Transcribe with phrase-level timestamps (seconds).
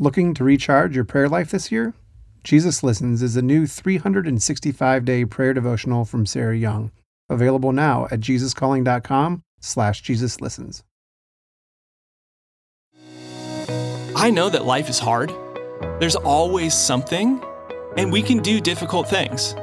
[0.00, 1.92] Looking to recharge your prayer life this year?
[2.44, 6.92] Jesus Listens is a new 365 day prayer devotional from Sarah Young,
[7.28, 10.84] available now at jesuscalling.com slash Jesus Listens.
[14.14, 15.32] I know that life is hard.
[15.98, 17.42] There's always something,
[17.96, 19.56] and we can do difficult things.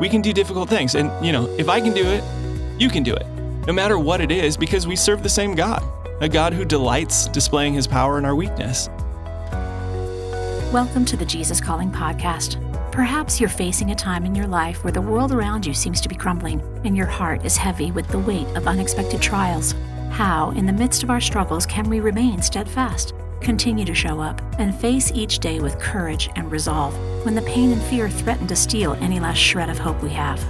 [0.00, 0.94] We can do difficult things.
[0.94, 2.24] And, you know, if I can do it,
[2.80, 3.26] you can do it,
[3.66, 5.82] no matter what it is, because we serve the same God,
[6.22, 8.88] a God who delights displaying his power in our weakness.
[10.72, 12.60] Welcome to the Jesus Calling Podcast.
[12.90, 16.08] Perhaps you're facing a time in your life where the world around you seems to
[16.08, 19.76] be crumbling and your heart is heavy with the weight of unexpected trials.
[20.10, 24.42] How, in the midst of our struggles, can we remain steadfast, continue to show up,
[24.58, 28.56] and face each day with courage and resolve when the pain and fear threaten to
[28.56, 30.44] steal any last shred of hope we have?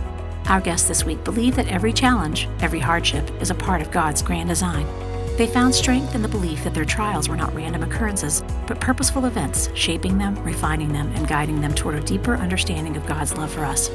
[0.48, 4.22] Our guests this week believe that every challenge, every hardship, is a part of God's
[4.22, 4.86] grand design
[5.36, 9.26] they found strength in the belief that their trials were not random occurrences, but purposeful
[9.26, 13.50] events, shaping them, refining them, and guiding them toward a deeper understanding of God's love
[13.50, 13.90] for us.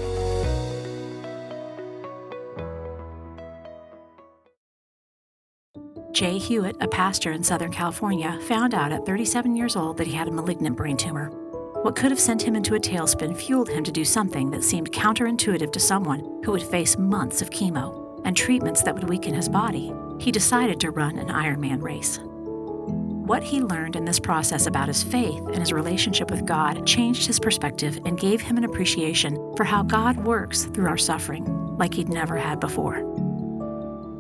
[6.11, 10.13] Jay Hewitt, a pastor in Southern California, found out at 37 years old that he
[10.13, 11.29] had a malignant brain tumor.
[11.81, 14.91] What could have sent him into a tailspin fueled him to do something that seemed
[14.91, 19.49] counterintuitive to someone who would face months of chemo and treatments that would weaken his
[19.49, 22.19] body he decided to run an Ironman race.
[23.25, 27.25] What he learned in this process about his faith and his relationship with God changed
[27.25, 31.45] his perspective and gave him an appreciation for how God works through our suffering
[31.77, 33.01] like he'd never had before.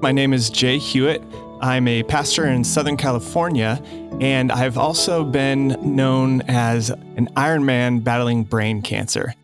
[0.01, 1.21] My name is Jay Hewitt.
[1.61, 3.79] I'm a pastor in Southern California,
[4.19, 9.35] and I've also been known as an Ironman battling brain cancer.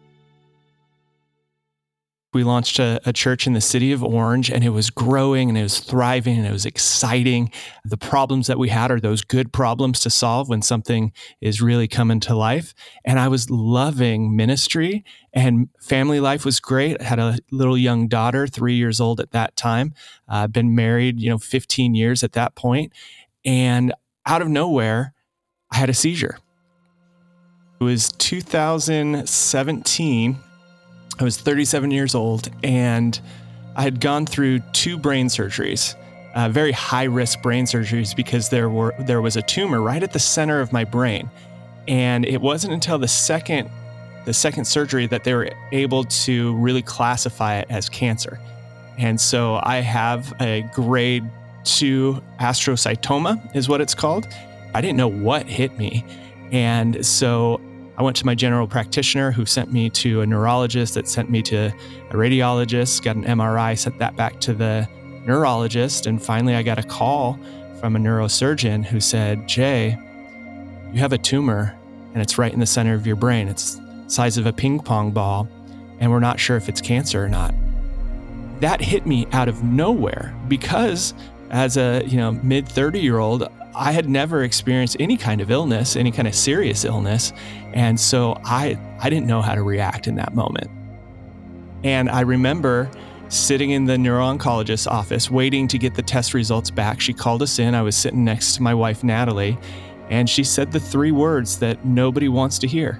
[2.38, 5.58] We launched a, a, church in the city of Orange and it was growing and
[5.58, 7.52] it was thriving and it was exciting.
[7.84, 11.88] The problems that we had are those good problems to solve when something is really
[11.88, 12.76] coming to life.
[13.04, 17.02] And I was loving ministry and family life was great.
[17.02, 19.96] I had a little young daughter, three years old at that time.
[20.28, 22.94] I've uh, been married, you know, 15 years at that point.
[23.46, 23.96] And
[24.28, 25.16] out of nowhere,
[25.72, 26.38] I had a seizure.
[27.80, 30.38] It was 2017
[31.20, 33.20] I was 37 years old and
[33.76, 35.96] I had gone through two brain surgeries,
[36.36, 40.14] uh, very high risk brain surgeries because there were there was a tumor right at
[40.14, 41.30] the center of my brain,
[41.88, 43.70] and it wasn't until the second
[44.26, 48.40] the second surgery that they were able to really classify it as cancer.
[48.98, 51.24] And so I have a grade
[51.64, 54.28] two astrocytoma, is what it's called.
[54.74, 56.04] I didn't know what hit me.
[56.52, 57.62] And so
[57.98, 61.42] I went to my general practitioner who sent me to a neurologist that sent me
[61.44, 61.74] to
[62.12, 64.88] a radiologist, got an MRI, sent that back to the
[65.26, 66.06] neurologist.
[66.06, 67.40] And finally, I got a call
[67.80, 69.98] from a neurosurgeon who said, Jay,
[70.94, 71.76] you have a tumor
[72.14, 73.48] and it's right in the center of your brain.
[73.48, 75.48] It's size of a ping pong ball,
[76.00, 77.54] and we're not sure if it's cancer or not.
[78.60, 81.14] That hit me out of nowhere because
[81.50, 85.52] as a, you know, mid 30 year old, I had never experienced any kind of
[85.52, 87.32] illness, any kind of serious illness.
[87.74, 90.70] And so I, I didn't know how to react in that moment.
[91.84, 92.90] And I remember
[93.30, 97.00] sitting in the neuro-oncologist's office waiting to get the test results back.
[97.00, 97.76] She called us in.
[97.76, 99.58] I was sitting next to my wife, Natalie,
[100.10, 103.00] and she said the three words that nobody wants to hear.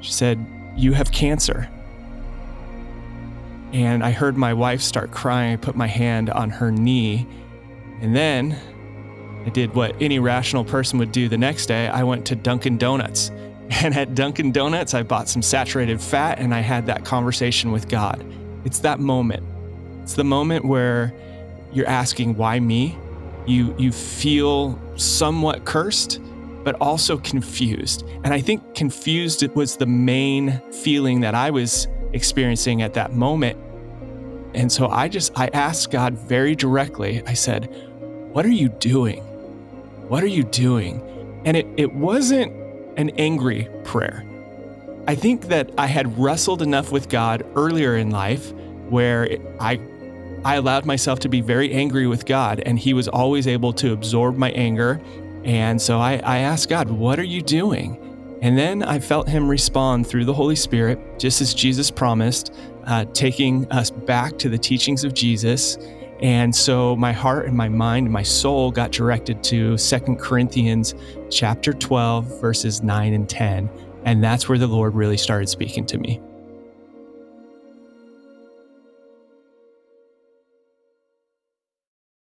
[0.00, 0.44] She said,
[0.76, 1.70] You have cancer.
[3.72, 5.54] And I heard my wife start crying.
[5.54, 7.26] I put my hand on her knee.
[8.00, 8.58] And then
[9.46, 11.86] I did what any rational person would do the next day.
[11.86, 13.30] I went to Dunkin' Donuts.
[13.68, 17.88] And at Dunkin' Donuts, I bought some saturated fat and I had that conversation with
[17.88, 18.24] God.
[18.64, 19.42] It's that moment.
[20.02, 21.12] It's the moment where
[21.72, 22.96] you're asking, why me?
[23.44, 26.20] You, you feel somewhat cursed,
[26.62, 28.06] but also confused.
[28.22, 33.58] And I think confused was the main feeling that I was experiencing at that moment.
[34.54, 37.68] And so I just, I asked God very directly, I said,
[38.32, 39.24] What are you doing?
[40.08, 41.02] What are you doing?
[41.44, 42.52] And it, it wasn't
[42.96, 44.24] an angry prayer.
[45.08, 48.52] I think that I had wrestled enough with God earlier in life
[48.88, 49.28] where
[49.60, 49.80] I
[50.44, 53.92] I allowed myself to be very angry with God, and He was always able to
[53.92, 55.00] absorb my anger.
[55.44, 57.98] And so I, I asked God, What are you doing?
[58.42, 62.54] And then I felt Him respond through the Holy Spirit, just as Jesus promised,
[62.84, 65.78] uh, taking us back to the teachings of Jesus
[66.20, 70.94] and so my heart and my mind and my soul got directed to Second Corinthians
[71.30, 73.70] chapter 12 verses 9 and 10,
[74.04, 76.20] and that's where the Lord really started speaking to me.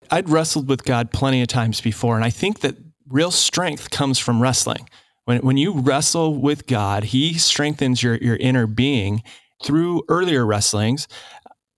[0.09, 2.75] I'd wrestled with God plenty of times before, and I think that
[3.09, 4.89] real strength comes from wrestling.
[5.25, 9.23] When, when you wrestle with God, He strengthens your, your inner being.
[9.63, 11.07] Through earlier wrestlings,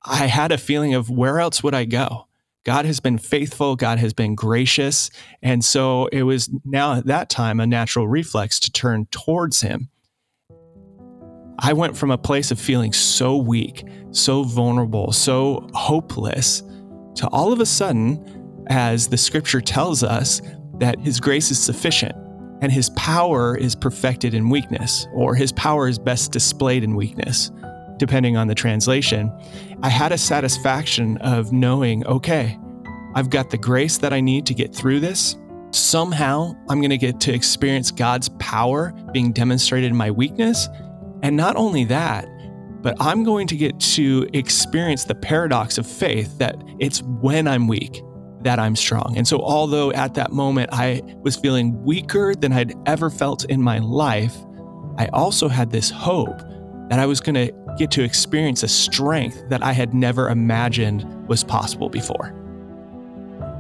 [0.05, 2.27] I had a feeling of where else would I go?
[2.65, 5.09] God has been faithful, God has been gracious.
[5.41, 9.89] And so it was now at that time a natural reflex to turn towards Him.
[11.59, 16.63] I went from a place of feeling so weak, so vulnerable, so hopeless,
[17.15, 20.41] to all of a sudden, as the scripture tells us,
[20.79, 22.15] that His grace is sufficient
[22.61, 27.51] and His power is perfected in weakness, or His power is best displayed in weakness
[27.99, 29.31] depending on the translation,
[29.83, 32.57] I had a satisfaction of knowing, okay,
[33.15, 35.35] I've got the grace that I need to get through this.
[35.71, 40.67] Somehow I'm going to get to experience God's power being demonstrated in my weakness.
[41.21, 42.27] And not only that,
[42.81, 47.67] but I'm going to get to experience the paradox of faith that it's when I'm
[47.67, 48.01] weak
[48.41, 49.15] that I'm strong.
[49.17, 53.61] And so, although at that moment I was feeling weaker than I'd ever felt in
[53.61, 54.35] my life,
[54.97, 56.41] I also had this hope
[56.89, 61.27] that I was going to get to experience a strength that I had never imagined
[61.27, 62.35] was possible before.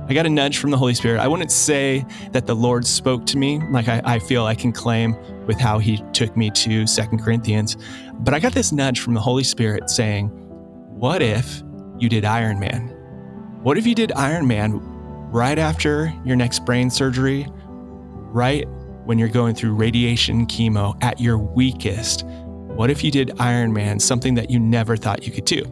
[0.09, 1.19] I got a nudge from the Holy Spirit.
[1.19, 4.71] I wouldn't say that the Lord spoke to me like I, I feel I can
[4.71, 5.15] claim
[5.45, 7.77] with how he took me to Second Corinthians,
[8.21, 10.29] but I got this nudge from the Holy Spirit saying,
[10.97, 11.61] What if
[11.99, 12.95] you did Ironman?
[13.61, 14.79] What if you did Ironman
[15.31, 18.67] right after your next brain surgery, right
[19.05, 22.25] when you're going through radiation chemo at your weakest?
[22.79, 25.63] What if you did Ironman, something that you never thought you could do?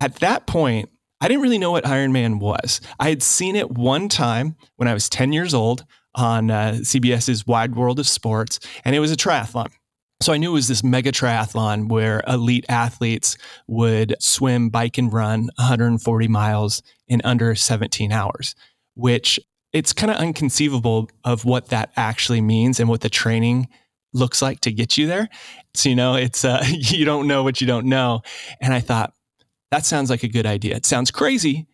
[0.00, 0.88] At that point,
[1.20, 2.80] I didn't really know what Ironman was.
[2.98, 7.46] I had seen it one time when I was 10 years old on uh, CBS's
[7.46, 9.68] Wide World of Sports, and it was a triathlon.
[10.22, 13.36] So I knew it was this mega triathlon where elite athletes
[13.66, 18.54] would swim, bike, and run 140 miles in under 17 hours,
[18.94, 19.38] which
[19.72, 23.68] it's kind of unconceivable of what that actually means and what the training
[24.12, 25.28] looks like to get you there.
[25.74, 28.22] So, you know, it's, uh, you don't know what you don't know.
[28.60, 29.12] And I thought,
[29.70, 30.76] that sounds like a good idea.
[30.76, 31.66] It sounds crazy,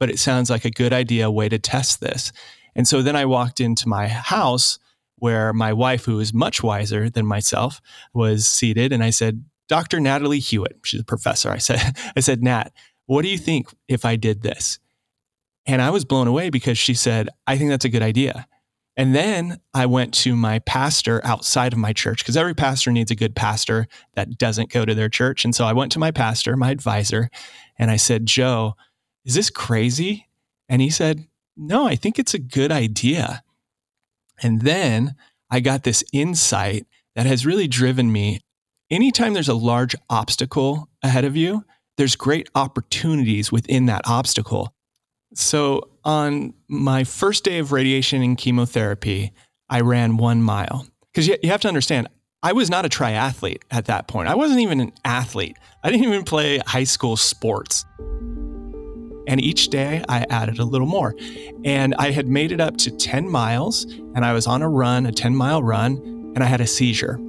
[0.00, 2.32] but it sounds like a good idea, way to test this.
[2.74, 4.78] And so then I walked into my house
[5.16, 7.80] where my wife, who is much wiser than myself,
[8.14, 8.92] was seated.
[8.92, 10.00] And I said, Dr.
[10.00, 11.50] Natalie Hewitt, she's a professor.
[11.50, 12.72] I said, I said, Nat,
[13.06, 14.78] what do you think if I did this?
[15.66, 18.46] And I was blown away because she said, I think that's a good idea.
[18.96, 23.10] And then I went to my pastor outside of my church because every pastor needs
[23.10, 25.44] a good pastor that doesn't go to their church.
[25.44, 27.30] And so I went to my pastor, my advisor,
[27.78, 28.74] and I said, Joe,
[29.24, 30.28] is this crazy?
[30.68, 31.26] And he said,
[31.56, 33.42] No, I think it's a good idea.
[34.42, 35.14] And then
[35.50, 38.40] I got this insight that has really driven me.
[38.90, 41.64] Anytime there's a large obstacle ahead of you,
[41.96, 44.74] there's great opportunities within that obstacle.
[45.34, 49.32] So, on my first day of radiation and chemotherapy,
[49.70, 50.86] I ran one mile.
[51.12, 52.08] Because you, you have to understand,
[52.42, 54.28] I was not a triathlete at that point.
[54.28, 55.56] I wasn't even an athlete.
[55.82, 57.84] I didn't even play high school sports.
[59.28, 61.14] And each day I added a little more.
[61.64, 65.06] And I had made it up to 10 miles, and I was on a run,
[65.06, 65.96] a 10 mile run,
[66.34, 67.20] and I had a seizure.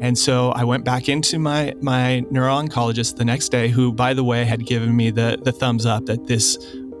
[0.00, 4.22] And so I went back into my my neuro-oncologist the next day, who, by the
[4.22, 6.56] way, had given me the the thumbs up that this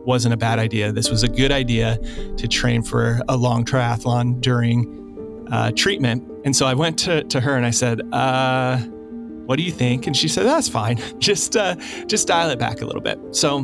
[0.08, 0.90] wasn't a bad idea.
[0.90, 1.98] This was a good idea
[2.38, 6.26] to train for a long triathlon during uh, treatment.
[6.46, 10.06] And so I went to, to her and I said, uh, what do you think?
[10.06, 10.98] And she said, that's fine.
[11.18, 13.18] Just, uh, just dial it back a little bit.
[13.32, 13.62] So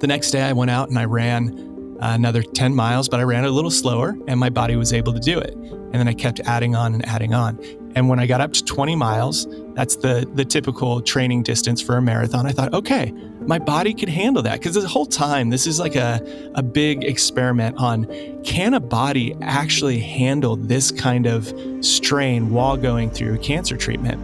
[0.00, 3.44] the next day I went out and I ran another 10 miles, but I ran
[3.44, 5.54] a little slower and my body was able to do it.
[5.54, 7.60] And then I kept adding on and adding on.
[7.94, 11.96] And when I got up to 20 miles, that's the the typical training distance for
[11.98, 12.46] a marathon.
[12.46, 13.12] I thought, okay,
[13.46, 16.20] my body could handle that because the whole time this is like a
[16.54, 18.06] a big experiment on
[18.44, 24.20] can a body actually handle this kind of strain while going through cancer treatment?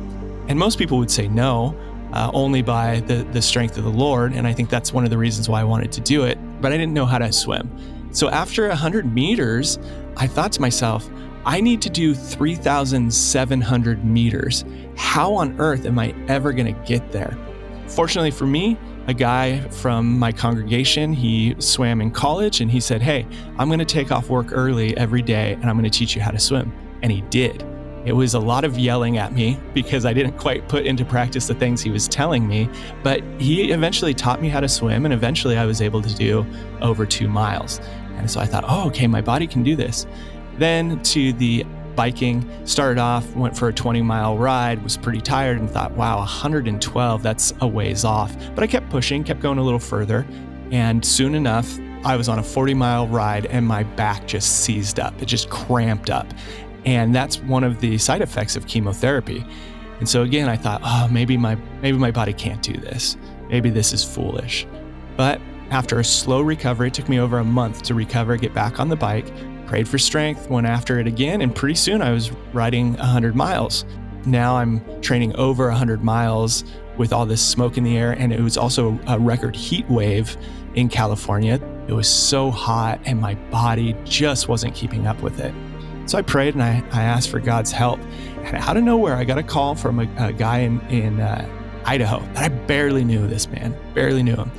[0.49, 1.77] And most people would say no.
[2.11, 4.33] Uh, only by the, the strength of the Lord.
[4.33, 6.39] And I think that's one of the reasons why I wanted to do it.
[6.59, 7.71] But I didn't know how to swim.
[8.13, 9.79] So after 100 meters,
[10.17, 11.07] I thought to myself,
[11.45, 14.65] I need to do 3,700 meters.
[14.97, 17.37] How on earth am I ever going to get there?
[17.87, 23.01] Fortunately for me, a guy from my congregation, he swam in college and he said,
[23.01, 23.27] Hey,
[23.59, 26.21] I'm going to take off work early every day and I'm going to teach you
[26.21, 26.71] how to swim.
[27.03, 27.65] And he did.
[28.05, 31.47] It was a lot of yelling at me because I didn't quite put into practice
[31.47, 32.69] the things he was telling me,
[33.03, 36.47] but he eventually taught me how to swim and eventually I was able to do
[36.83, 37.81] over two miles.
[38.17, 40.07] And so I thought, oh, okay, my body can do this.
[40.59, 41.65] Then to the
[41.99, 46.19] biking, started off, went for a 20 mile ride, was pretty tired and thought, wow,
[46.19, 48.37] 112, that's a ways off.
[48.55, 50.25] But I kept pushing, kept going a little further.
[50.71, 55.01] And soon enough, I was on a 40 mile ride and my back just seized
[55.01, 55.21] up.
[55.21, 56.29] It just cramped up.
[56.85, 59.45] And that's one of the side effects of chemotherapy.
[59.99, 63.17] And so again, I thought, oh, maybe my maybe my body can't do this.
[63.49, 64.69] Maybe this is foolish.
[65.17, 65.41] But
[65.71, 68.89] after a slow recovery, it took me over a month to recover, get back on
[68.89, 69.27] the bike,
[69.69, 73.85] prayed for strength, went after it again, and pretty soon I was riding 100 miles.
[74.25, 76.65] Now I'm training over 100 miles
[76.97, 80.37] with all this smoke in the air, and it was also a record heat wave
[80.75, 81.61] in California.
[81.87, 85.55] It was so hot, and my body just wasn't keeping up with it.
[86.07, 88.01] So I prayed and I, I asked for God's help.
[88.45, 91.47] And out of nowhere, I got a call from a, a guy in, in uh,
[91.85, 94.51] Idaho that I barely knew this man, barely knew him.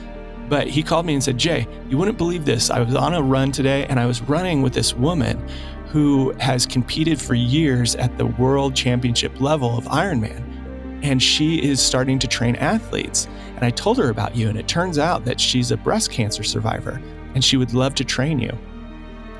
[0.49, 2.69] But he called me and said, Jay, you wouldn't believe this.
[2.69, 5.47] I was on a run today and I was running with this woman
[5.87, 10.43] who has competed for years at the world championship level of Ironman.
[11.03, 13.27] And she is starting to train athletes.
[13.55, 14.49] And I told her about you.
[14.49, 17.01] And it turns out that she's a breast cancer survivor
[17.35, 18.57] and she would love to train you.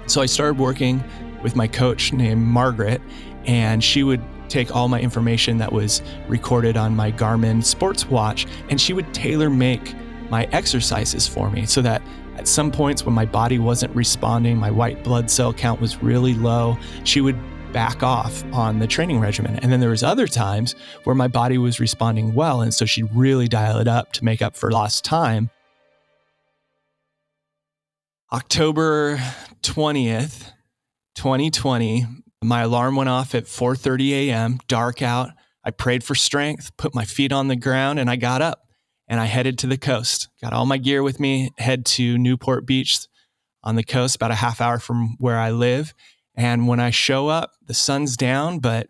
[0.06, 1.04] So I started working
[1.44, 3.02] with my coach named Margaret,
[3.46, 8.48] and she would take all my information that was recorded on my Garmin sports watch
[8.70, 9.94] and she would tailor make
[10.30, 12.02] my exercises for me so that
[12.38, 16.34] at some points when my body wasn't responding, my white blood cell count was really
[16.34, 17.38] low, she would
[17.74, 19.58] back off on the training regimen.
[19.58, 23.14] And then there was other times where my body was responding well and so she'd
[23.14, 25.50] really dial it up to make up for lost time.
[28.32, 29.18] October
[29.64, 30.52] 20th,
[31.16, 32.06] 2020,
[32.44, 35.32] my alarm went off at 4:30 a.m., dark out.
[35.64, 38.69] I prayed for strength, put my feet on the ground and I got up
[39.10, 40.30] and I headed to the coast.
[40.42, 43.08] Got all my gear with me, head to Newport Beach
[43.64, 45.94] on the coast, about a half hour from where I live.
[46.36, 48.88] And when I show up, the sun's down, but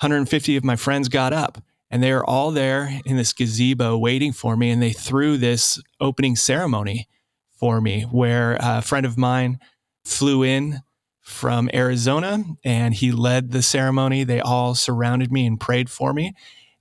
[0.00, 4.32] 150 of my friends got up and they were all there in this gazebo waiting
[4.32, 4.70] for me.
[4.70, 7.06] And they threw this opening ceremony
[7.52, 9.60] for me where a friend of mine
[10.04, 10.80] flew in
[11.20, 14.24] from Arizona and he led the ceremony.
[14.24, 16.34] They all surrounded me and prayed for me.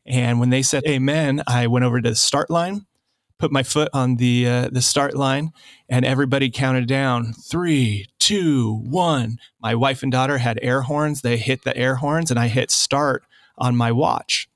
[0.05, 2.85] And when they said amen, I went over to the start line,
[3.37, 5.51] put my foot on the uh, the start line,
[5.89, 9.37] and everybody counted down three, two, one.
[9.61, 11.21] My wife and daughter had air horns.
[11.21, 13.23] They hit the air horns, and I hit start
[13.57, 14.47] on my watch.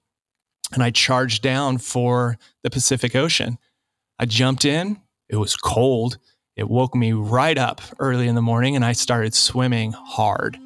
[0.74, 3.60] And I charged down for the Pacific Ocean.
[4.18, 5.00] I jumped in.
[5.30, 6.18] It was cold.
[6.56, 10.58] It woke me right up early in the morning, and I started swimming hard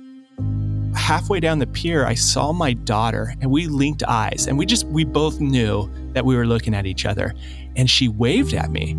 [0.95, 4.85] halfway down the pier, I saw my daughter and we linked eyes and we just,
[4.87, 7.33] we both knew that we were looking at each other.
[7.75, 8.91] And she waved at me.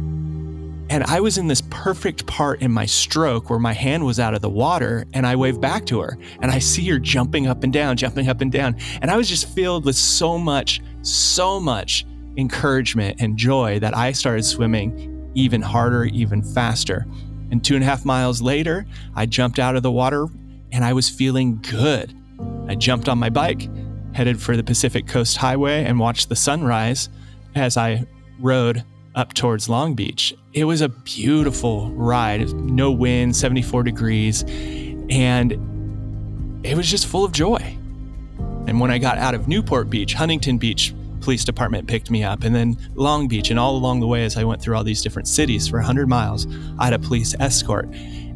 [0.90, 4.34] And I was in this perfect part in my stroke where my hand was out
[4.34, 6.18] of the water and I waved back to her.
[6.42, 8.76] And I see her jumping up and down, jumping up and down.
[9.00, 12.04] And I was just filled with so much, so much
[12.36, 17.06] encouragement and joy that I started swimming even harder, even faster.
[17.52, 20.26] And two and a half miles later, I jumped out of the water
[20.72, 22.14] and I was feeling good.
[22.68, 23.68] I jumped on my bike,
[24.12, 27.08] headed for the Pacific Coast Highway, and watched the sunrise
[27.54, 28.06] as I
[28.38, 28.84] rode
[29.14, 30.34] up towards Long Beach.
[30.52, 34.44] It was a beautiful ride, no wind, 74 degrees,
[35.10, 35.52] and
[36.64, 37.76] it was just full of joy.
[38.66, 42.44] And when I got out of Newport Beach, Huntington Beach Police Department picked me up,
[42.44, 45.02] and then Long Beach, and all along the way as I went through all these
[45.02, 46.46] different cities for 100 miles,
[46.78, 47.88] I had a police escort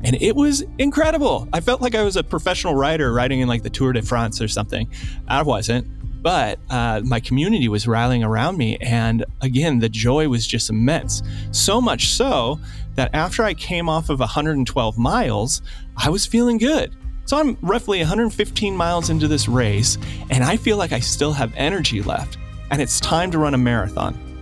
[0.05, 1.49] and it was incredible.
[1.53, 4.41] I felt like I was a professional rider riding in like the Tour de France
[4.41, 4.89] or something.
[5.27, 5.87] I wasn't,
[6.23, 8.77] but uh, my community was rallying around me.
[8.79, 11.23] And again, the joy was just immense.
[11.53, 12.61] So much so
[12.95, 15.63] that after I came off of 112 miles,
[15.97, 16.95] I was feeling good.
[17.27, 19.97] So I'm roughly 115 miles into this race,
[20.29, 22.37] and I feel like I still have energy left.
[22.71, 24.34] And it's time to run a marathon.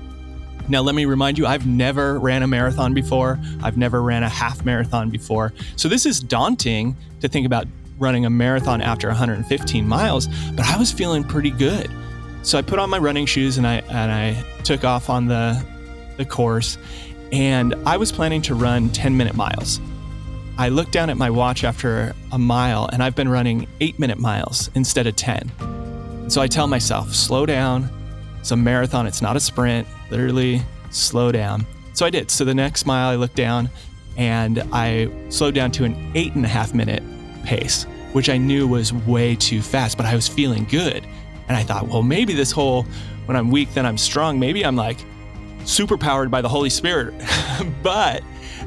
[0.73, 3.39] Now, let me remind you, I've never ran a marathon before.
[3.63, 5.53] I've never ran a half marathon before.
[5.77, 7.67] So this is daunting to think about
[7.99, 11.91] running a marathon after 115 miles, but I was feeling pretty good.
[12.41, 15.63] So I put on my running shoes and I and I took off on the
[16.17, 16.79] the course
[17.33, 19.79] and I was planning to run 10 minute miles.
[20.57, 24.19] I looked down at my watch after a mile and I've been running 8 minute
[24.19, 26.31] miles instead of 10.
[26.31, 27.91] So I tell myself, slow down.
[28.43, 31.65] It's a marathon, it's not a sprint literally slow down.
[31.93, 32.29] So I did.
[32.29, 33.71] So the next mile, I looked down
[34.17, 37.05] and I slowed down to an eight and a half minute
[37.45, 37.85] pace,
[38.15, 41.07] which I knew was way too fast, but I was feeling good.
[41.47, 42.85] And I thought, well, maybe this whole
[43.27, 44.41] when I'm weak, then I'm strong.
[44.41, 44.99] Maybe I'm like
[45.65, 47.15] super powered by the Holy Spirit.
[47.85, 48.25] but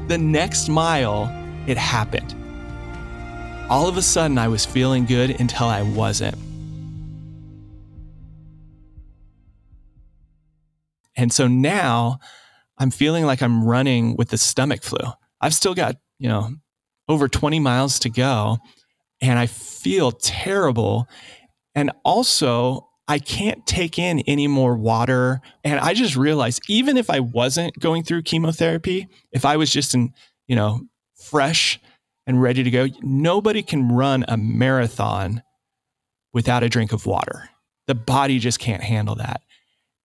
[0.08, 1.30] the next mile,
[1.66, 2.34] it happened.
[3.68, 6.45] All of a sudden, I was feeling good until I wasn't.
[11.16, 12.18] And so now
[12.78, 15.00] I'm feeling like I'm running with the stomach flu.
[15.40, 16.50] I've still got, you know,
[17.08, 18.58] over 20 miles to go
[19.20, 21.08] and I feel terrible.
[21.74, 25.40] And also, I can't take in any more water.
[25.62, 29.94] And I just realized even if I wasn't going through chemotherapy, if I was just
[29.94, 30.12] in,
[30.48, 30.80] you know,
[31.14, 31.80] fresh
[32.26, 35.42] and ready to go, nobody can run a marathon
[36.32, 37.48] without a drink of water.
[37.86, 39.42] The body just can't handle that.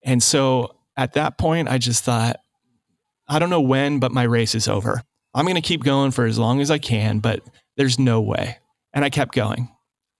[0.04, 2.38] And so at that point, I just thought,
[3.28, 5.02] I don't know when, but my race is over.
[5.34, 7.42] I'm going to keep going for as long as I can, but
[7.78, 8.58] there's no way.
[8.94, 9.70] And I kept going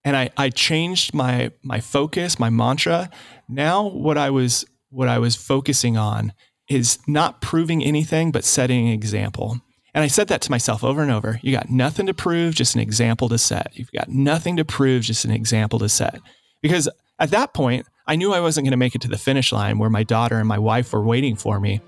[0.04, 3.10] and I, I changed my my focus, my mantra.
[3.48, 6.32] Now what I was what I was focusing on
[6.68, 9.60] is not proving anything, but setting an example.
[9.94, 11.38] And I said that to myself over and over.
[11.42, 13.72] You got nothing to prove, just an example to set.
[13.74, 16.18] You've got nothing to prove, just an example to set.
[16.62, 16.88] Because
[17.18, 19.78] at that point, I knew I wasn't going to make it to the finish line
[19.78, 21.80] where my daughter and my wife were waiting for me.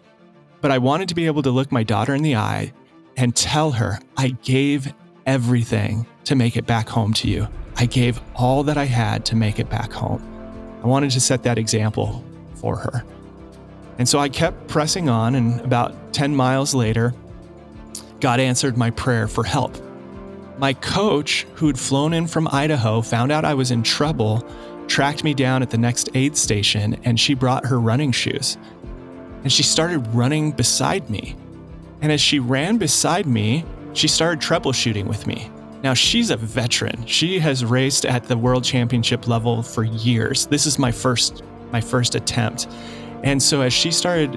[0.60, 2.72] But I wanted to be able to look my daughter in the eye
[3.16, 4.92] and tell her I gave
[5.26, 7.48] everything to make it back home to you.
[7.76, 10.22] I gave all that I had to make it back home.
[10.82, 13.04] I wanted to set that example for her.
[13.98, 17.12] And so I kept pressing on, and about 10 miles later,
[18.20, 19.76] God answered my prayer for help.
[20.58, 24.46] My coach, who'd flown in from Idaho, found out I was in trouble,
[24.86, 28.56] tracked me down at the next aid station, and she brought her running shoes.
[29.42, 31.36] And she started running beside me.
[32.00, 35.50] And as she ran beside me, she started troubleshooting with me.
[35.82, 37.04] Now, she's a veteran.
[37.06, 40.46] She has raced at the world championship level for years.
[40.46, 42.68] This is my first my first attempt.
[43.24, 44.32] And so as she started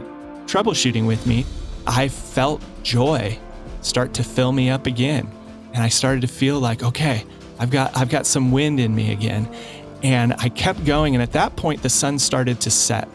[0.47, 1.45] troubleshooting with me,
[1.85, 3.37] I felt joy
[3.81, 5.31] start to fill me up again.
[5.73, 7.23] And I started to feel like, okay,
[7.59, 9.47] I've got I've got some wind in me again.
[10.03, 13.07] And I kept going and at that point the sun started to set,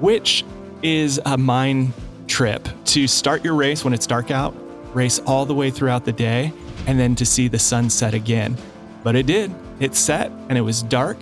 [0.00, 0.44] which
[0.82, 1.92] is a mind
[2.26, 4.54] trip to start your race when it's dark out,
[4.94, 6.52] race all the way throughout the day
[6.86, 8.56] and then to see the sun set again.
[9.02, 9.52] But it did.
[9.80, 11.18] It set and it was dark.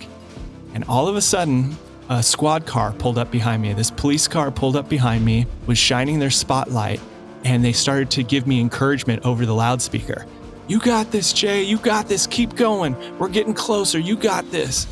[0.73, 1.77] And all of a sudden,
[2.09, 3.73] a squad car pulled up behind me.
[3.73, 7.01] This police car pulled up behind me, was shining their spotlight,
[7.43, 10.25] and they started to give me encouragement over the loudspeaker.
[10.67, 11.63] You got this, Jay.
[11.63, 12.27] You got this.
[12.27, 12.95] Keep going.
[13.17, 13.99] We're getting closer.
[13.99, 14.85] You got this.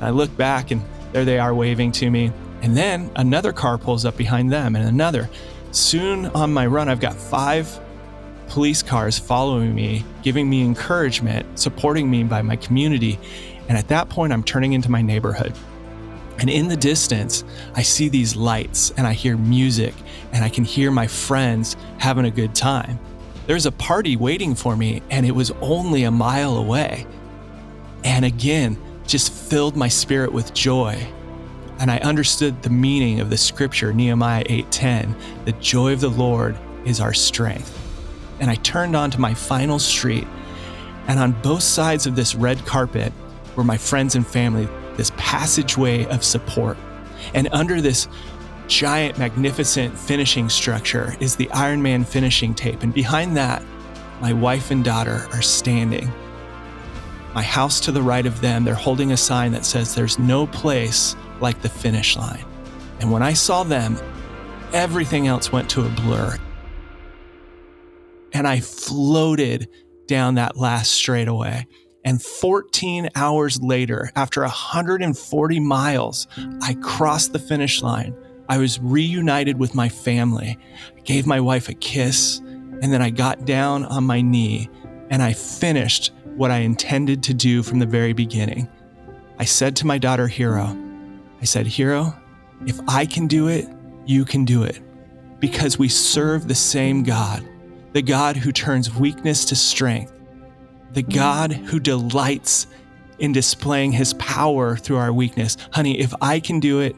[0.00, 2.32] I look back and there they are waving to me.
[2.62, 5.28] And then another car pulls up behind them and another.
[5.72, 7.80] Soon on my run, I've got five
[8.48, 13.18] police cars following me, giving me encouragement, supporting me by my community.
[13.68, 15.54] And at that point, I'm turning into my neighborhood.
[16.38, 17.42] And in the distance,
[17.74, 19.94] I see these lights and I hear music
[20.32, 23.00] and I can hear my friends having a good time.
[23.46, 27.06] There's a party waiting for me and it was only a mile away.
[28.04, 31.06] And again, just filled my spirit with joy.
[31.78, 36.56] And I understood the meaning of the scripture Nehemiah 8:10, the joy of the Lord
[36.84, 37.82] is our strength
[38.40, 40.26] and I turned onto my final street.
[41.08, 43.12] And on both sides of this red carpet
[43.54, 46.76] were my friends and family, this passageway of support.
[47.34, 48.08] And under this
[48.66, 52.82] giant, magnificent finishing structure is the Ironman finishing tape.
[52.82, 53.62] And behind that,
[54.20, 56.10] my wife and daughter are standing.
[57.34, 60.46] My house to the right of them, they're holding a sign that says, There's no
[60.46, 62.44] place like the finish line.
[63.00, 63.98] And when I saw them,
[64.72, 66.38] everything else went to a blur
[68.36, 69.68] and I floated
[70.06, 71.66] down that last straightaway.
[72.04, 76.26] And 14 hours later, after 140 miles,
[76.62, 78.14] I crossed the finish line.
[78.48, 80.58] I was reunited with my family.
[80.96, 84.70] I gave my wife a kiss, and then I got down on my knee
[85.08, 88.68] and I finished what I intended to do from the very beginning.
[89.38, 90.76] I said to my daughter, Hero,
[91.40, 92.14] I said, Hero,
[92.66, 93.66] if I can do it,
[94.04, 94.80] you can do it
[95.40, 97.46] because we serve the same God
[97.92, 100.12] the God who turns weakness to strength,
[100.92, 102.66] the God who delights
[103.18, 105.56] in displaying his power through our weakness.
[105.72, 106.94] Honey, if I can do it,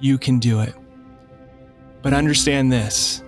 [0.00, 0.74] you can do it.
[2.02, 3.22] But understand this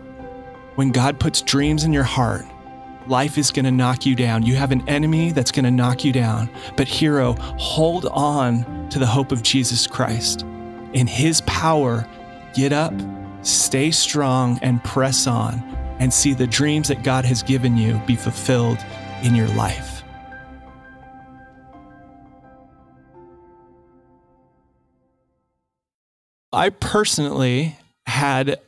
[0.77, 2.45] when God puts dreams in your heart,
[3.07, 4.45] life is going to knock you down.
[4.45, 6.49] You have an enemy that's going to knock you down.
[6.77, 10.43] But, hero, hold on to the hope of Jesus Christ.
[10.93, 12.07] In his power,
[12.55, 12.95] get up,
[13.43, 15.59] stay strong, and press on
[15.99, 18.79] and see the dreams that God has given you be fulfilled
[19.23, 20.03] in your life.
[26.53, 27.77] I personally
[28.11, 28.61] had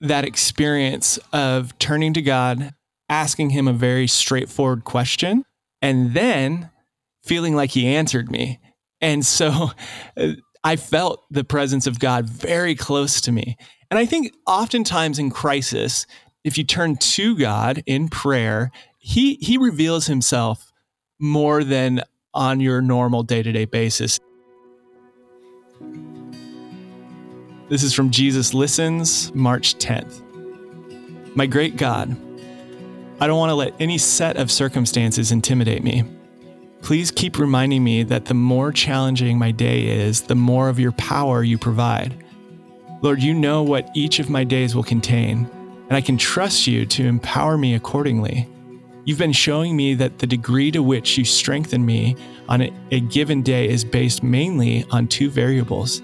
[0.00, 2.74] that experience of turning to God,
[3.08, 5.44] asking Him a very straightforward question,
[5.80, 6.70] and then
[7.22, 8.58] feeling like He answered me.
[9.00, 9.72] And so
[10.64, 13.56] I felt the presence of God very close to me.
[13.90, 16.06] And I think oftentimes in crisis,
[16.44, 20.72] if you turn to God in prayer, he he reveals himself
[21.20, 22.02] more than
[22.34, 24.18] on your normal day-to-day basis.
[27.72, 30.20] This is from Jesus Listens, March 10th.
[31.34, 32.14] My great God,
[33.18, 36.04] I don't want to let any set of circumstances intimidate me.
[36.82, 40.92] Please keep reminding me that the more challenging my day is, the more of your
[40.92, 42.22] power you provide.
[43.00, 45.48] Lord, you know what each of my days will contain,
[45.88, 48.46] and I can trust you to empower me accordingly.
[49.06, 52.16] You've been showing me that the degree to which you strengthen me
[52.50, 56.02] on a, given day is based mainly on two variables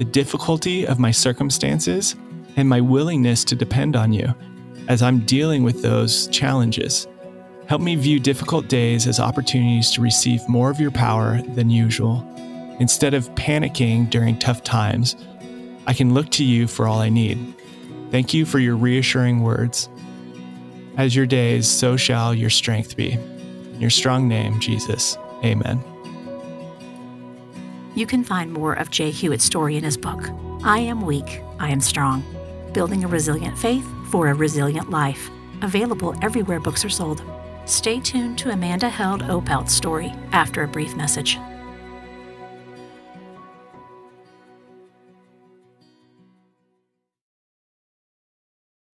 [0.00, 2.16] the difficulty of my circumstances
[2.56, 4.34] and my willingness to depend on you
[4.88, 7.06] as I'm dealing with those challenges.
[7.66, 12.26] Help me view difficult days as opportunities to receive more of your power than usual.
[12.80, 15.16] Instead of panicking during tough times,
[15.86, 17.54] I can look to you for all I need.
[18.10, 19.90] Thank you for your reassuring words.
[20.96, 23.12] As your days, so shall your strength be.
[23.12, 25.18] In your strong name, Jesus.
[25.44, 25.84] Amen.
[28.00, 30.30] You can find more of Jay Hewitt's story in his book,
[30.64, 32.24] I Am Weak, I Am Strong
[32.72, 35.28] Building a Resilient Faith for a Resilient Life,
[35.60, 37.22] available everywhere books are sold.
[37.66, 41.38] Stay tuned to Amanda Held Opelt's story after a brief message.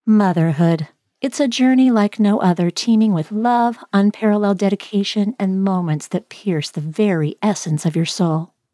[0.06, 0.88] Motherhood.
[1.20, 6.70] It's a journey like no other, teeming with love, unparalleled dedication, and moments that pierce
[6.70, 8.53] the very essence of your soul.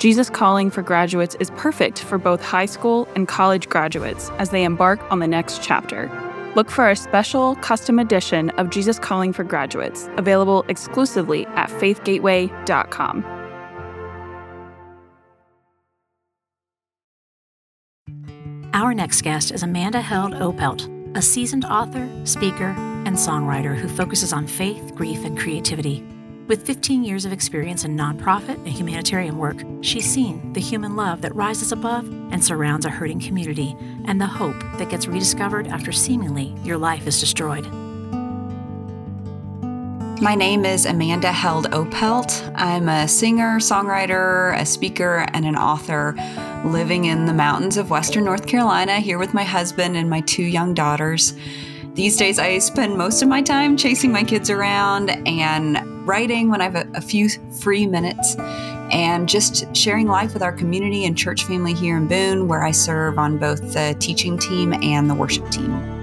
[0.00, 4.64] Jesus Calling for Graduates is perfect for both high school and college graduates as they
[4.64, 6.10] embark on the next chapter.
[6.56, 13.24] Look for a special custom edition of Jesus Calling for Graduates, available exclusively at faithgateway.com.
[18.72, 24.32] Our next guest is Amanda Held Opelt, a seasoned author, speaker, and songwriter who focuses
[24.32, 26.02] on faith, grief, and creativity.
[26.50, 31.20] With 15 years of experience in nonprofit and humanitarian work, she's seen the human love
[31.20, 35.92] that rises above and surrounds a hurting community, and the hope that gets rediscovered after
[35.92, 37.64] seemingly your life is destroyed.
[40.20, 42.52] My name is Amanda Held Opelt.
[42.56, 46.16] I'm a singer, songwriter, a speaker, and an author
[46.64, 50.42] living in the mountains of Western North Carolina here with my husband and my two
[50.42, 51.32] young daughters.
[51.94, 56.60] These days, I spend most of my time chasing my kids around and writing when
[56.60, 57.28] I have a, a few
[57.60, 58.36] free minutes
[58.90, 62.72] and just sharing life with our community and church family here in Boone, where I
[62.72, 66.00] serve on both the teaching team and the worship team.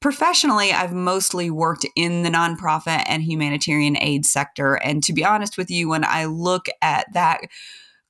[0.00, 4.74] Professionally, I've mostly worked in the nonprofit and humanitarian aid sector.
[4.76, 7.40] And to be honest with you, when I look at that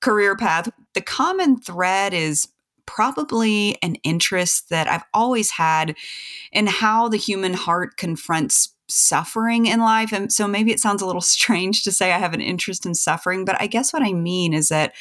[0.00, 2.48] career path, the common thread is
[2.86, 5.96] probably an interest that I've always had
[6.52, 10.12] in how the human heart confronts suffering in life.
[10.12, 12.94] And so maybe it sounds a little strange to say I have an interest in
[12.94, 14.94] suffering, but I guess what I mean is that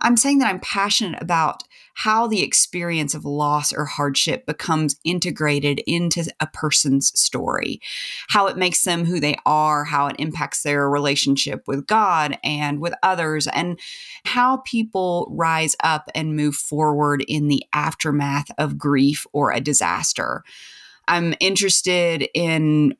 [0.00, 1.62] I'm saying that I'm passionate about
[1.94, 7.80] how the experience of loss or hardship becomes integrated into a person's story,
[8.28, 12.80] how it makes them who they are, how it impacts their relationship with God and
[12.80, 13.78] with others, and
[14.24, 20.42] how people rise up and move forward in the aftermath of grief or a disaster.
[21.08, 22.94] I'm interested in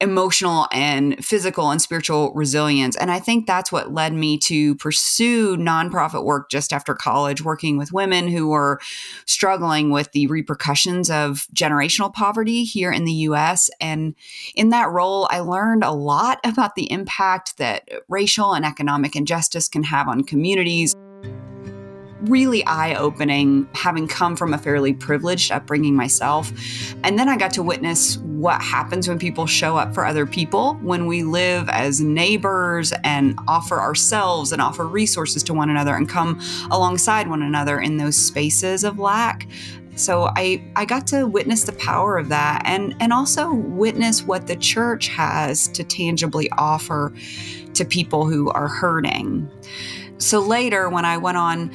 [0.00, 2.96] emotional and physical and spiritual resilience.
[2.96, 7.76] And I think that's what led me to pursue nonprofit work just after college, working
[7.76, 8.80] with women who were
[9.26, 13.70] struggling with the repercussions of generational poverty here in the US.
[13.80, 14.14] And
[14.54, 19.68] in that role, I learned a lot about the impact that racial and economic injustice
[19.68, 20.94] can have on communities
[22.28, 26.52] really eye opening, having come from a fairly privileged upbringing myself.
[27.02, 30.74] And then I got to witness what happens when people show up for other people,
[30.82, 36.08] when we live as neighbors and offer ourselves and offer resources to one another and
[36.08, 39.48] come alongside one another in those spaces of lack.
[39.98, 44.46] So I, I got to witness the power of that and, and also witness what
[44.46, 47.12] the church has to tangibly offer
[47.74, 49.50] to people who are hurting.
[50.18, 51.70] So later, when I went on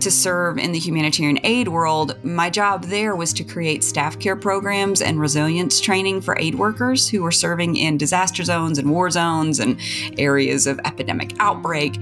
[0.00, 4.36] to serve in the humanitarian aid world, my job there was to create staff care
[4.36, 9.10] programs and resilience training for aid workers who were serving in disaster zones and war
[9.10, 9.80] zones and
[10.18, 11.96] areas of epidemic outbreak.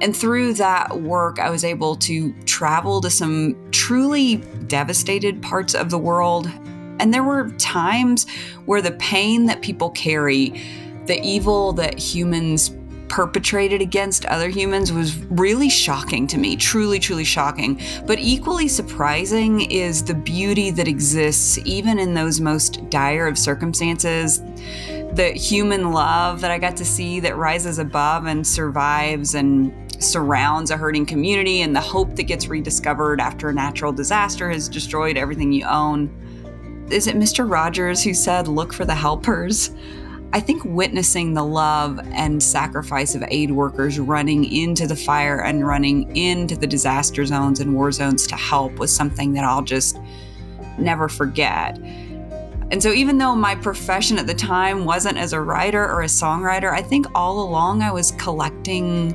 [0.00, 5.90] And through that work, I was able to travel to some truly devastated parts of
[5.90, 6.50] the world.
[6.98, 8.28] And there were times
[8.64, 10.60] where the pain that people carry,
[11.06, 12.75] the evil that humans
[13.08, 17.80] perpetrated against other humans was really shocking to me, truly, truly shocking.
[18.06, 24.40] But equally surprising is the beauty that exists even in those most dire of circumstances.
[25.12, 30.70] The human love that I got to see that rises above and survives and surrounds
[30.70, 35.16] a hurting community, and the hope that gets rediscovered after a natural disaster has destroyed
[35.16, 36.10] everything you own.
[36.90, 37.50] Is it Mr.
[37.50, 39.70] Rogers who said, Look for the helpers?
[40.32, 45.66] I think witnessing the love and sacrifice of aid workers running into the fire and
[45.66, 49.98] running into the disaster zones and war zones to help was something that I'll just
[50.78, 51.78] never forget.
[52.70, 56.06] And so, even though my profession at the time wasn't as a writer or a
[56.06, 59.14] songwriter, I think all along I was collecting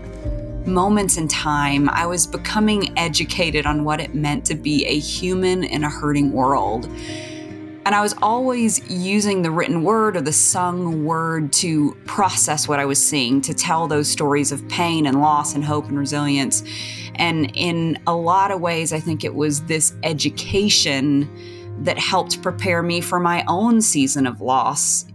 [0.65, 1.89] moments in time.
[1.89, 6.31] I was becoming educated on what it meant to be a human in a hurting
[6.31, 6.89] world.
[7.83, 12.79] And I was always using the written word or the sung word to process what
[12.79, 16.63] I was seeing, to tell those stories of pain and loss and hope and resilience.
[17.15, 21.27] And in a lot of ways, I think it was this education
[21.83, 25.05] that helped prepare me for my own season of loss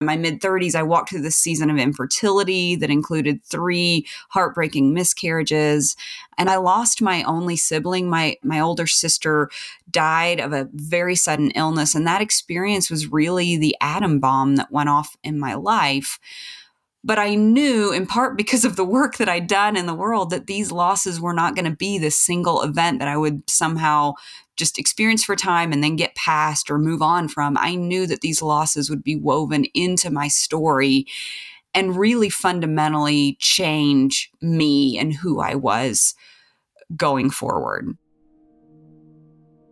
[0.00, 5.96] my mid 30s, I walked through this season of infertility that included three heartbreaking miscarriages.
[6.36, 8.08] And I lost my only sibling.
[8.08, 9.50] My, my older sister
[9.90, 11.94] died of a very sudden illness.
[11.94, 16.20] And that experience was really the atom bomb that went off in my life.
[17.02, 20.30] But I knew, in part because of the work that I'd done in the world,
[20.30, 24.14] that these losses were not going to be this single event that I would somehow
[24.58, 27.56] just experience for time and then get past or move on from.
[27.58, 31.06] I knew that these losses would be woven into my story
[31.74, 36.14] and really fundamentally change me and who I was
[36.96, 37.96] going forward.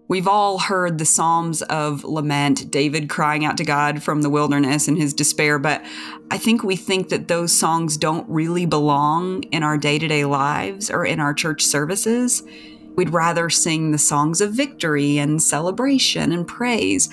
[0.08, 4.86] We've all heard the Psalms of lament, David crying out to God from the wilderness
[4.86, 5.84] in his despair, but
[6.30, 10.24] I think we think that those songs don't really belong in our day to day
[10.24, 12.44] lives or in our church services.
[12.96, 17.08] We'd rather sing the songs of victory and celebration and praise.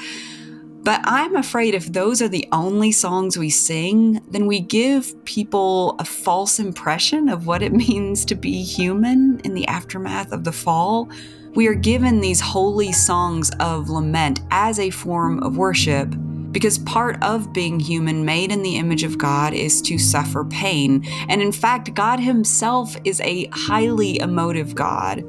[0.84, 5.96] But I'm afraid if those are the only songs we sing, then we give people
[6.00, 10.52] a false impression of what it means to be human in the aftermath of the
[10.52, 11.10] fall.
[11.56, 16.13] We are given these holy songs of lament as a form of worship
[16.52, 21.04] because part of being human, made in the image of God, is to suffer pain.
[21.28, 25.24] And in fact, God Himself is a highly emotive God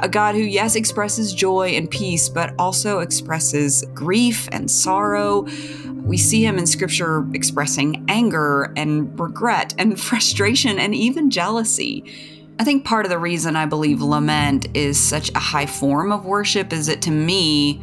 [0.00, 5.46] a God who, yes, expresses joy and peace, but also expresses grief and sorrow.
[6.02, 12.04] We see him in scripture expressing anger and regret and frustration and even jealousy.
[12.60, 16.24] I think part of the reason I believe lament is such a high form of
[16.24, 17.80] worship is that to me,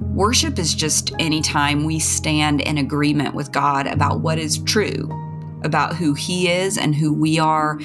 [0.00, 5.08] worship is just any time we stand in agreement with God about what is true
[5.64, 7.78] about who He is and who we are.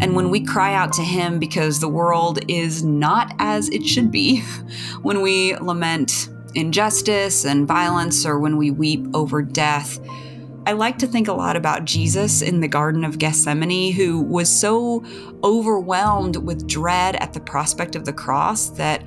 [0.00, 4.10] And when we cry out to Him because the world is not as it should
[4.10, 4.40] be,
[5.02, 9.98] when we lament injustice and violence, or when we weep over death,
[10.66, 14.48] I like to think a lot about Jesus in the Garden of Gethsemane, who was
[14.48, 15.04] so
[15.42, 19.06] overwhelmed with dread at the prospect of the cross that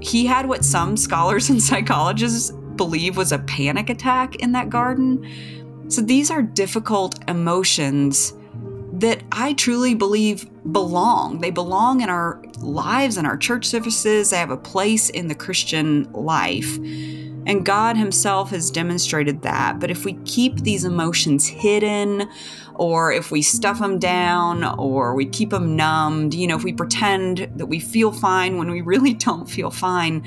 [0.00, 5.24] he had what some scholars and psychologists believe was a panic attack in that garden.
[5.88, 8.32] So these are difficult emotions
[8.92, 11.40] that I truly believe belong.
[11.40, 14.30] They belong in our lives and our church services.
[14.30, 16.78] They have a place in the Christian life.
[17.46, 19.78] And God Himself has demonstrated that.
[19.78, 22.28] But if we keep these emotions hidden,
[22.76, 26.72] or if we stuff them down, or we keep them numbed, you know, if we
[26.72, 30.24] pretend that we feel fine when we really don't feel fine,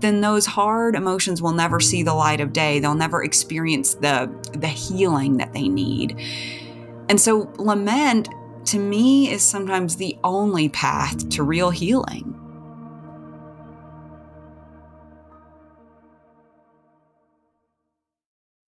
[0.00, 2.78] then those hard emotions will never see the light of day.
[2.78, 6.18] They'll never experience the the healing that they need.
[7.08, 8.28] And so lament
[8.66, 12.34] to me is sometimes the only path to real healing.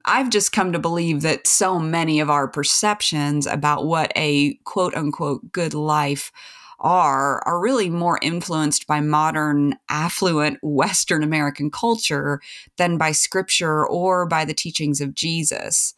[0.06, 4.94] I've just come to believe that so many of our perceptions about what a quote
[4.94, 6.32] unquote good life
[6.80, 12.40] are are really more influenced by modern affluent western american culture
[12.76, 15.94] than by scripture or by the teachings of jesus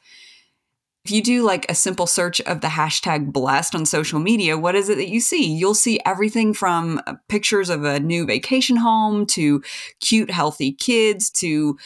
[1.05, 4.77] if you do like a simple search of the hashtag blessed on social media, what
[4.77, 5.53] is it that you see?
[5.53, 9.63] You'll see everything from uh, pictures of a new vacation home to
[10.01, 11.77] cute, healthy kids to,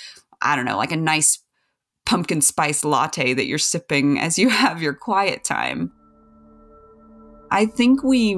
[0.43, 1.39] I don't know, like a nice
[2.05, 5.91] pumpkin spice latte that you're sipping as you have your quiet time.
[7.51, 8.35] I think we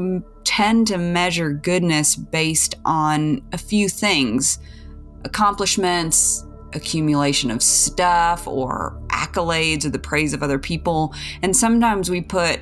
[0.48, 4.58] tend to measure goodness based on a few things
[5.24, 11.12] accomplishments, accumulation of stuff or accolades or the praise of other people.
[11.42, 12.61] And sometimes we put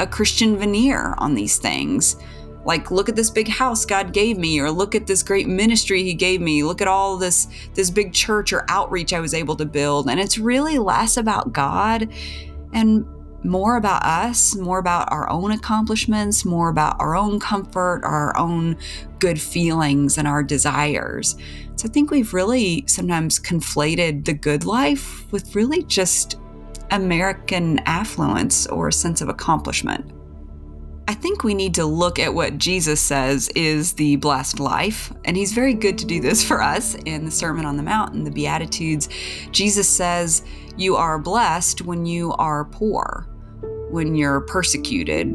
[0.00, 2.16] a Christian veneer on these things.
[2.64, 6.02] Like look at this big house God gave me or look at this great ministry
[6.02, 6.64] he gave me.
[6.64, 10.10] Look at all this this big church or outreach I was able to build.
[10.10, 12.12] And it's really less about God
[12.72, 13.06] and
[13.42, 18.76] more about us, more about our own accomplishments, more about our own comfort, our own
[19.18, 21.36] good feelings and our desires.
[21.76, 26.36] So I think we've really sometimes conflated the good life with really just
[26.90, 30.12] American affluence or a sense of accomplishment.
[31.08, 35.36] I think we need to look at what Jesus says is the blessed life, and
[35.36, 38.24] he's very good to do this for us in the Sermon on the Mount and
[38.24, 39.08] the Beatitudes.
[39.50, 40.44] Jesus says,
[40.76, 43.29] You are blessed when you are poor
[43.90, 45.30] when you're persecuted,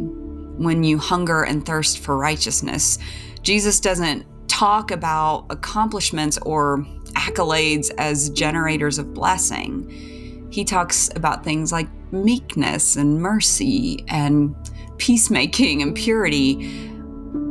[0.58, 2.98] when you hunger and thirst for righteousness.
[3.42, 10.48] Jesus doesn't talk about accomplishments or accolades as generators of blessing.
[10.52, 14.56] He talks about things like meekness and mercy and
[14.98, 16.90] peacemaking and purity.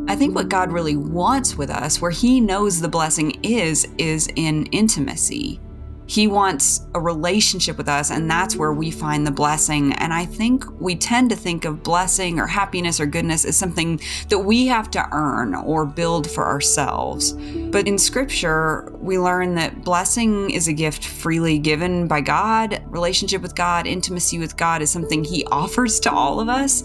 [0.08, 4.28] I think what God really wants with us, where He knows the blessing is, is
[4.36, 5.60] in intimacy.
[6.06, 9.92] He wants a relationship with us, and that's where we find the blessing.
[9.94, 14.00] And I think we tend to think of blessing or happiness or goodness as something
[14.28, 17.32] that we have to earn or build for ourselves.
[17.32, 22.82] But in scripture, we learn that blessing is a gift freely given by God.
[22.86, 26.82] Relationship with God, intimacy with God is something He offers to all of us.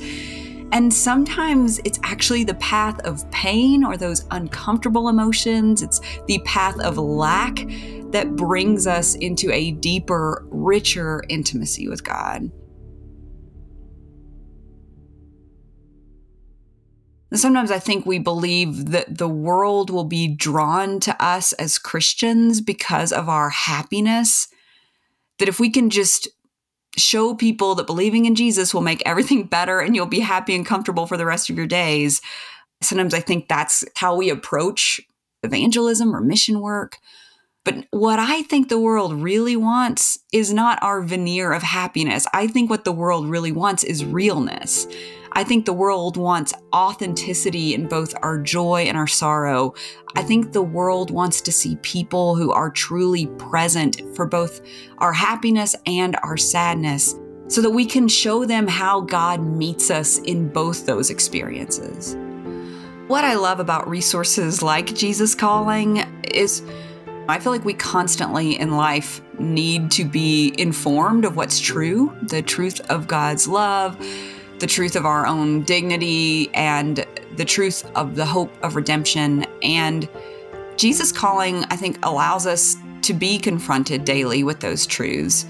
[0.71, 5.81] And sometimes it's actually the path of pain or those uncomfortable emotions.
[5.81, 7.57] It's the path of lack
[8.11, 12.51] that brings us into a deeper, richer intimacy with God.
[17.33, 22.59] Sometimes I think we believe that the world will be drawn to us as Christians
[22.59, 24.47] because of our happiness.
[25.37, 26.27] That if we can just
[26.97, 30.65] show people that believing in Jesus will make everything better and you'll be happy and
[30.65, 32.21] comfortable for the rest of your days.
[32.81, 34.99] Sometimes I think that's how we approach
[35.43, 36.97] evangelism or mission work.
[37.69, 42.25] But what I think the world really wants is not our veneer of happiness.
[42.33, 44.87] I think what the world really wants is realness.
[45.33, 49.75] I think the world wants authenticity in both our joy and our sorrow.
[50.15, 54.61] I think the world wants to see people who are truly present for both
[54.97, 60.17] our happiness and our sadness so that we can show them how God meets us
[60.19, 62.15] in both those experiences.
[63.07, 66.63] What I love about resources like Jesus Calling is
[67.29, 72.41] I feel like we constantly in life need to be informed of what's true, the
[72.41, 73.97] truth of God's love,
[74.57, 77.05] the truth of our own dignity, and
[77.37, 79.45] the truth of the hope of redemption.
[79.61, 80.09] And
[80.75, 85.45] Jesus calling, I think, allows us to be confronted daily with those truths.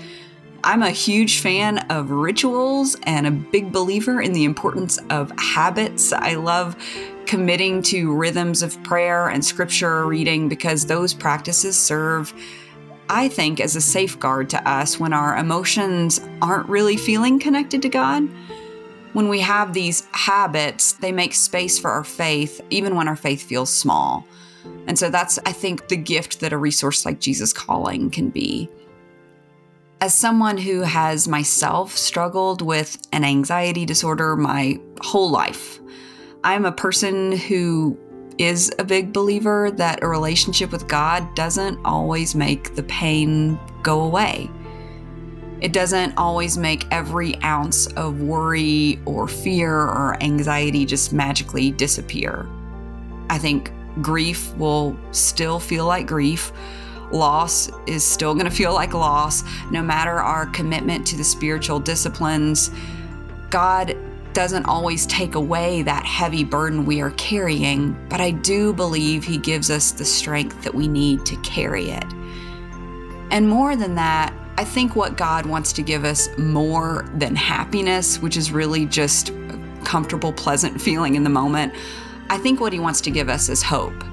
[0.63, 6.11] I'm a huge fan of rituals and a big believer in the importance of habits.
[6.11, 6.75] I love
[7.29, 12.33] committing to rhythms of prayer and scripture reading because those practices serve,
[13.07, 17.89] I think, as a safeguard to us when our emotions aren't really feeling connected to
[17.89, 18.27] God.
[19.13, 23.43] When we have these habits, they make space for our faith, even when our faith
[23.43, 24.25] feels small.
[24.87, 28.67] And so that's, I think, the gift that a resource like Jesus Calling can be.
[30.01, 35.79] As someone who has myself struggled with an anxiety disorder my whole life,
[36.43, 37.97] I'm a person who
[38.37, 44.01] is a big believer that a relationship with God doesn't always make the pain go
[44.01, 44.49] away.
[45.59, 52.47] It doesn't always make every ounce of worry or fear or anxiety just magically disappear.
[53.29, 56.53] I think grief will still feel like grief.
[57.11, 61.81] Loss is still going to feel like loss, no matter our commitment to the spiritual
[61.81, 62.71] disciplines.
[63.49, 63.97] God
[64.39, 69.37] doesn't always take away that heavy burden we are carrying, but I do believe He
[69.37, 72.05] gives us the strength that we need to carry it.
[73.31, 78.21] And more than that, I think what God wants to give us more than happiness,
[78.21, 81.73] which is really just a comfortable, pleasant feeling in the moment,
[82.29, 84.05] I think what He wants to give us is hope.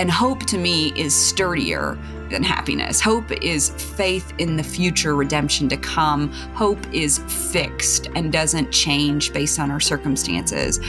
[0.00, 1.98] And hope to me is sturdier
[2.30, 3.02] than happiness.
[3.02, 6.32] Hope is faith in the future redemption to come.
[6.54, 10.80] Hope is fixed and doesn't change based on our circumstances.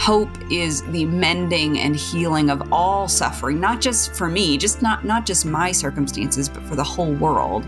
[0.00, 5.04] Hope is the mending and healing of all suffering, not just for me, just not
[5.04, 7.64] not just my circumstances, but for the whole world.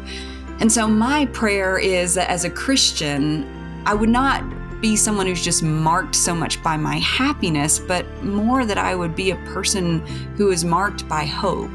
[0.59, 3.47] And so my prayer is that as a Christian,
[3.87, 4.43] I would not
[4.81, 9.17] be someone who's just marked so much by my happiness, but more that I would
[9.17, 10.01] be a person
[10.37, 11.71] who is marked by hope.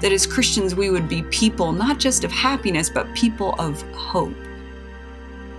[0.00, 4.34] That as Christians, we would be people not just of happiness, but people of hope.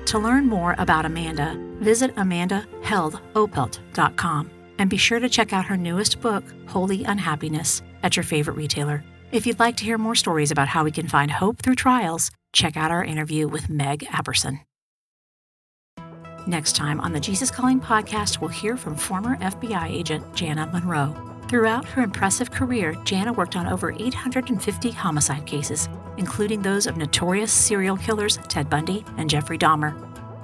[0.08, 6.20] To learn more about Amanda, visit amandaheldopelt.com and be sure to check out her newest
[6.22, 9.04] book, Holy Unhappiness, at your favorite retailer.
[9.32, 12.32] If you'd like to hear more stories about how we can find hope through trials,
[12.54, 14.62] check out our interview with Meg Apperson.
[16.48, 21.16] Next time on the Jesus Calling podcast, we'll hear from former FBI agent Jana Monroe.
[21.48, 27.52] Throughout her impressive career, Jana worked on over 850 homicide cases, including those of notorious
[27.52, 29.96] serial killers Ted Bundy and Jeffrey Dahmer.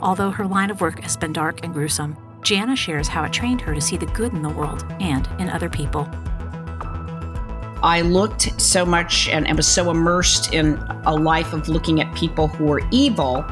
[0.01, 3.61] Although her line of work has been dark and gruesome, Jana shares how it trained
[3.61, 6.07] her to see the good in the world and in other people.
[7.81, 12.13] I looked so much and, and was so immersed in a life of looking at
[12.15, 13.45] people who were evil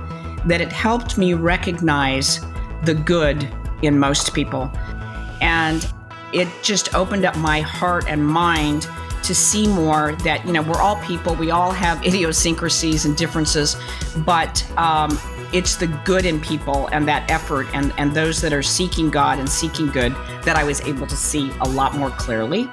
[0.46, 2.39] that it helped me recognize
[2.84, 3.48] the good
[3.82, 4.72] in most people.
[5.41, 5.88] And
[6.34, 8.88] it just opened up my heart and mind
[9.24, 13.78] to see more that, you know, we're all people, we all have idiosyncrasies and differences,
[14.26, 15.18] but um,
[15.54, 19.39] it's the good in people and that effort and, and those that are seeking God
[19.39, 20.14] and seeking good
[20.44, 22.70] that I was able to see a lot more clearly.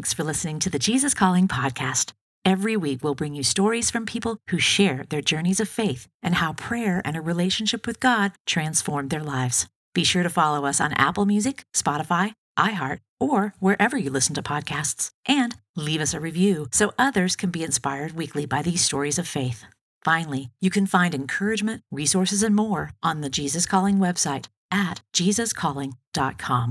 [0.00, 2.12] Thanks for listening to the Jesus Calling podcast.
[2.42, 6.36] Every week, we'll bring you stories from people who share their journeys of faith and
[6.36, 9.66] how prayer and a relationship with God transformed their lives.
[9.92, 14.42] Be sure to follow us on Apple Music, Spotify, iHeart, or wherever you listen to
[14.42, 15.10] podcasts.
[15.26, 19.28] And leave us a review so others can be inspired weekly by these stories of
[19.28, 19.66] faith.
[20.02, 26.68] Finally, you can find encouragement, resources, and more on the Jesus Calling website at jesuscalling.com.